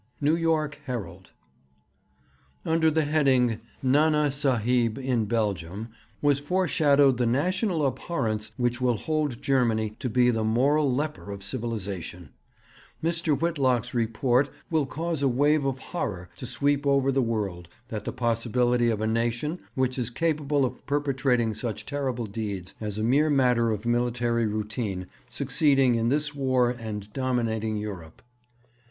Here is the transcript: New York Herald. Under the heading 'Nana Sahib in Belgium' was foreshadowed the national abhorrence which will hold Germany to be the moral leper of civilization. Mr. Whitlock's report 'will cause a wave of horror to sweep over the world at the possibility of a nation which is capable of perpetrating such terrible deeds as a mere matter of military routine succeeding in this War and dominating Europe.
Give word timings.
New 0.19 0.35
York 0.35 0.79
Herald. 0.85 1.29
Under 2.65 2.89
the 2.89 3.03
heading 3.05 3.59
'Nana 3.83 4.31
Sahib 4.31 4.97
in 4.97 5.25
Belgium' 5.25 5.89
was 6.23 6.39
foreshadowed 6.39 7.17
the 7.19 7.27
national 7.27 7.85
abhorrence 7.85 8.51
which 8.57 8.81
will 8.81 8.97
hold 8.97 9.43
Germany 9.43 9.91
to 9.99 10.09
be 10.09 10.31
the 10.31 10.43
moral 10.43 10.91
leper 10.91 11.29
of 11.29 11.43
civilization. 11.43 12.29
Mr. 13.03 13.39
Whitlock's 13.39 13.93
report 13.93 14.49
'will 14.71 14.87
cause 14.87 15.21
a 15.21 15.27
wave 15.27 15.67
of 15.67 15.77
horror 15.77 16.29
to 16.37 16.47
sweep 16.47 16.87
over 16.87 17.11
the 17.11 17.21
world 17.21 17.67
at 17.91 18.03
the 18.03 18.11
possibility 18.11 18.89
of 18.89 19.01
a 19.01 19.05
nation 19.05 19.59
which 19.75 19.99
is 19.99 20.09
capable 20.09 20.65
of 20.65 20.83
perpetrating 20.87 21.53
such 21.53 21.85
terrible 21.85 22.25
deeds 22.25 22.73
as 22.81 22.97
a 22.97 23.03
mere 23.03 23.29
matter 23.29 23.69
of 23.69 23.85
military 23.85 24.47
routine 24.47 25.05
succeeding 25.29 25.93
in 25.93 26.09
this 26.09 26.33
War 26.33 26.71
and 26.71 27.13
dominating 27.13 27.77
Europe. 27.77 28.23